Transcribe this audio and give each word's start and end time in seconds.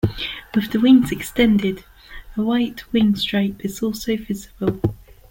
With 0.55 0.71
the 0.71 0.79
wings 0.79 1.11
extended, 1.11 1.83
a 2.35 2.41
white 2.41 2.91
wing-stripe 2.91 3.63
is 3.63 3.83
also 3.83 4.17
visible. 4.17 4.81